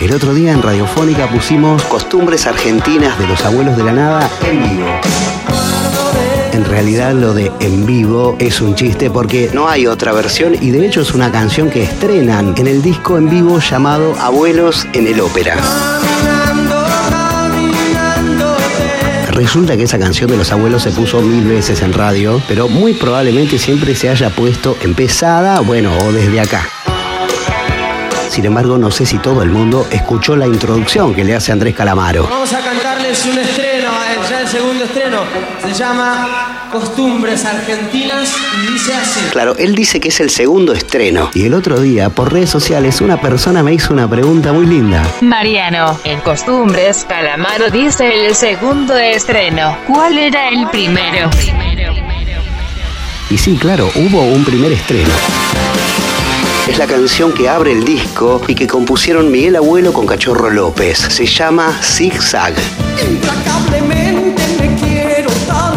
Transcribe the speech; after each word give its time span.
El 0.00 0.12
otro 0.12 0.34
día 0.34 0.52
en 0.52 0.62
Radiofónica 0.62 1.28
pusimos 1.28 1.82
costumbres 1.84 2.46
argentinas 2.46 3.18
de 3.18 3.26
los 3.26 3.44
abuelos 3.44 3.76
de 3.76 3.84
la 3.84 3.92
nada 3.92 4.30
en 4.44 4.62
vivo. 4.62 4.86
En 6.52 6.64
realidad 6.64 7.12
lo 7.12 7.34
de 7.34 7.52
en 7.60 7.86
vivo 7.86 8.36
es 8.38 8.60
un 8.60 8.74
chiste 8.74 9.10
porque 9.10 9.50
no 9.52 9.68
hay 9.68 9.86
otra 9.86 10.12
versión 10.12 10.54
y 10.60 10.70
de 10.70 10.86
hecho 10.86 11.02
es 11.02 11.12
una 11.12 11.30
canción 11.30 11.70
que 11.70 11.82
estrenan 11.82 12.54
en 12.56 12.66
el 12.66 12.82
disco 12.82 13.18
en 13.18 13.28
vivo 13.28 13.60
llamado 13.60 14.14
Abuelos 14.18 14.86
en 14.92 15.06
el 15.06 15.20
Ópera. 15.20 15.56
Resulta 19.28 19.76
que 19.76 19.84
esa 19.84 19.98
canción 19.98 20.30
de 20.30 20.36
los 20.36 20.52
abuelos 20.52 20.82
se 20.82 20.90
puso 20.90 21.20
mil 21.22 21.44
veces 21.46 21.82
en 21.82 21.92
radio, 21.92 22.40
pero 22.48 22.68
muy 22.68 22.94
probablemente 22.94 23.58
siempre 23.58 23.94
se 23.94 24.08
haya 24.08 24.30
puesto 24.30 24.76
empezada, 24.82 25.60
bueno, 25.60 25.96
o 25.98 26.12
desde 26.12 26.40
acá. 26.40 26.68
Sin 28.32 28.46
embargo, 28.46 28.78
no 28.78 28.90
sé 28.90 29.04
si 29.04 29.18
todo 29.18 29.42
el 29.42 29.50
mundo 29.50 29.86
escuchó 29.90 30.36
la 30.36 30.46
introducción 30.46 31.14
que 31.14 31.22
le 31.22 31.34
hace 31.34 31.52
Andrés 31.52 31.74
Calamaro. 31.74 32.26
Vamos 32.30 32.50
a 32.54 32.60
cantarles 32.64 33.26
un 33.26 33.38
estreno, 33.38 33.90
eh, 33.90 34.18
ya 34.30 34.40
el 34.40 34.48
segundo 34.48 34.84
estreno. 34.84 35.18
Se 35.60 35.74
llama 35.74 36.66
Costumbres 36.72 37.44
Argentinas 37.44 38.34
y 38.56 38.72
dice 38.72 38.94
así. 38.94 39.20
Claro, 39.32 39.54
él 39.58 39.74
dice 39.74 40.00
que 40.00 40.08
es 40.08 40.18
el 40.20 40.30
segundo 40.30 40.72
estreno. 40.72 41.28
Y 41.34 41.44
el 41.44 41.52
otro 41.52 41.78
día, 41.78 42.08
por 42.08 42.32
redes 42.32 42.48
sociales, 42.48 43.02
una 43.02 43.20
persona 43.20 43.62
me 43.62 43.74
hizo 43.74 43.92
una 43.92 44.08
pregunta 44.08 44.50
muy 44.54 44.64
linda. 44.64 45.02
Mariano, 45.20 46.00
en 46.04 46.18
Costumbres, 46.20 47.04
Calamaro 47.06 47.68
dice 47.68 48.28
el 48.28 48.34
segundo 48.34 48.96
estreno. 48.96 49.76
¿Cuál 49.86 50.16
era 50.16 50.48
el 50.48 50.70
primero? 50.70 51.28
Y 53.28 53.36
sí, 53.36 53.58
claro, 53.60 53.90
hubo 53.94 54.22
un 54.22 54.42
primer 54.42 54.72
estreno. 54.72 55.12
Es 56.68 56.78
la 56.78 56.86
canción 56.86 57.32
que 57.32 57.48
abre 57.48 57.72
el 57.72 57.84
disco 57.84 58.40
y 58.46 58.54
que 58.54 58.68
compusieron 58.68 59.32
Miguel 59.32 59.56
Abuelo 59.56 59.92
con 59.92 60.06
Cachorro 60.06 60.48
López. 60.48 60.96
Se 60.96 61.26
llama 61.26 61.76
Zig 61.82 62.22
Zag. 62.22 62.54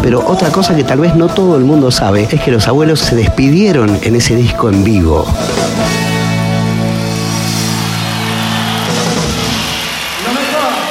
Pero 0.00 0.24
otra 0.24 0.52
cosa 0.52 0.76
que 0.76 0.84
tal 0.84 1.00
vez 1.00 1.16
no 1.16 1.26
todo 1.28 1.56
el 1.56 1.64
mundo 1.64 1.90
sabe 1.90 2.28
es 2.30 2.40
que 2.40 2.52
los 2.52 2.68
abuelos 2.68 3.00
se 3.00 3.16
despidieron 3.16 3.98
en 4.02 4.14
ese 4.14 4.36
disco 4.36 4.68
en 4.68 4.84
vivo. 4.84 5.26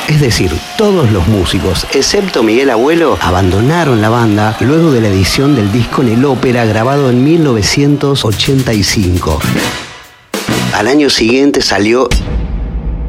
Es 0.10 0.20
decir, 0.20 0.52
todos 0.78 1.10
los 1.12 1.26
músicos, 1.28 1.88
excepto 1.94 2.44
Miguel 2.44 2.70
Abuelo, 2.70 3.18
abandonaron 3.22 4.02
la 4.02 4.10
banda 4.10 4.58
luego 4.60 4.92
de 4.92 5.00
la 5.02 5.08
edición 5.08 5.56
del 5.56 5.72
disco 5.72 6.04
en 6.04 6.10
el 6.10 6.26
ópera 6.26 6.66
grabado 6.66 7.10
en 7.10 7.24
1985. 7.24 9.40
Al 10.76 10.90
año 10.90 11.10
siguiente 11.10 11.62
salió 11.62 12.10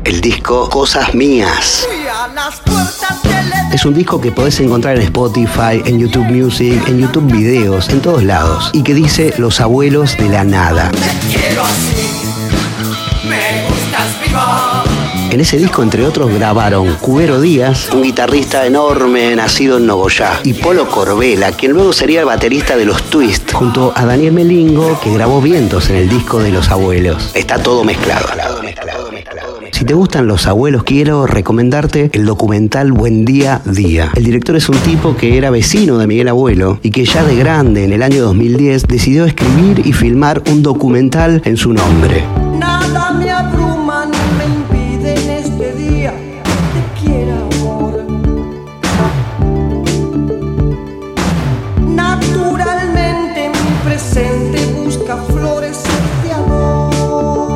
el 0.05 0.21
disco 0.21 0.71
Cosas 0.71 1.17
Mías. 1.17 1.89
Es 3.73 3.85
un 3.85 3.93
disco 3.93 4.21
que 4.21 4.31
podés 4.31 4.61
encontrar 4.61 4.95
en 4.95 5.03
Spotify, 5.03 5.83
en 5.85 5.99
YouTube 5.99 6.27
Music, 6.27 6.81
en 6.87 7.01
YouTube 7.01 7.27
Videos, 7.33 7.89
en 7.89 8.01
todos 8.01 8.23
lados. 8.23 8.71
Y 8.73 8.85
que 8.85 8.95
dice 8.95 9.35
Los 9.39 9.61
abuelos 9.61 10.17
de 10.17 10.29
la 10.29 10.45
nada. 10.45 10.93
En 15.37 15.43
ese 15.43 15.59
disco, 15.59 15.83
entre 15.83 16.03
otros, 16.03 16.33
grabaron 16.33 16.95
Cubero 16.95 17.43
Díaz, 17.43 17.91
un 17.93 18.03
guitarrista 18.03 18.65
enorme 18.65 19.37
nacido 19.37 19.77
en 19.77 19.85
Nogoyá, 19.85 20.41
y 20.45 20.55
Polo 20.55 20.89
Corbela, 20.89 21.53
quien 21.53 21.73
luego 21.73 21.93
sería 21.93 22.21
el 22.21 22.25
baterista 22.25 22.75
de 22.75 22.87
los 22.87 23.03
Twist, 23.11 23.53
junto 23.53 23.93
a 23.95 24.07
Daniel 24.07 24.33
Melingo, 24.33 24.99
que 24.99 25.13
grabó 25.13 25.43
Vientos 25.43 25.91
en 25.91 25.97
el 25.97 26.09
disco 26.09 26.39
de 26.39 26.53
Los 26.53 26.71
Abuelos. 26.71 27.33
Está 27.35 27.59
todo 27.59 27.85
mezclado. 27.85 28.29
Si 29.73 29.85
te 29.85 29.93
gustan 29.93 30.27
los 30.27 30.47
abuelos, 30.47 30.85
quiero 30.85 31.27
recomendarte 31.27 32.09
el 32.15 32.25
documental 32.25 32.93
Buen 32.93 33.27
Día 33.27 33.61
Día. 33.67 34.13
El 34.15 34.25
director 34.25 34.57
es 34.57 34.71
un 34.71 34.79
tipo 34.79 35.19
que 35.19 35.37
era 35.37 35.51
vecino 35.51 35.99
de 35.99 36.07
Miguel 36.07 36.29
Abuelo 36.29 36.81
y 36.83 36.91
que 36.91 37.05
ya 37.05 37.23
de 37.25 37.37
grande, 37.37 37.85
en 37.85 37.93
el 37.93 38.03
año 38.03 38.23
2010, 38.23 38.87
decidió 38.87 39.27
escribir 39.27 39.87
y 39.87 39.93
filmar 39.93 40.43
un 40.51 40.63
documental 40.63 41.43
en 41.45 41.59
su 41.59 41.75
nombre. 41.75 42.25
Nada 42.59 43.13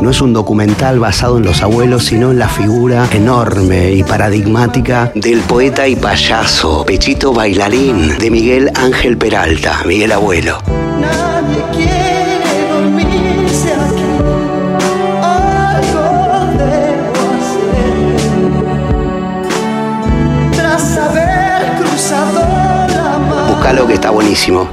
No 0.00 0.10
es 0.10 0.20
un 0.22 0.32
documental 0.32 0.98
basado 0.98 1.36
en 1.36 1.44
los 1.44 1.62
abuelos, 1.62 2.06
sino 2.06 2.30
en 2.30 2.38
la 2.38 2.48
figura 2.48 3.06
enorme 3.12 3.92
y 3.92 4.02
paradigmática 4.02 5.12
del 5.14 5.40
poeta 5.40 5.86
y 5.86 5.94
payaso, 5.94 6.84
pechito 6.86 7.34
bailarín, 7.34 8.16
de 8.16 8.30
Miguel 8.30 8.70
Ángel 8.74 9.18
Peralta, 9.18 9.82
Miguel 9.86 10.12
Abuelo. 10.12 10.58
Nadie 10.98 11.62
quiere 11.72 12.38
dormirse 12.72 13.74
aquí. 13.74 14.02
Algo 15.22 16.02
debo 16.56 17.20
hacer. 17.36 17.76
Tras 20.52 20.96
haber 20.96 21.76
cruzado 21.78 22.40
la 22.88 23.18
mar. 23.18 23.48
Búscalo 23.54 23.86
que 23.86 23.94
está 23.94 24.08
buenísimo. 24.10 24.70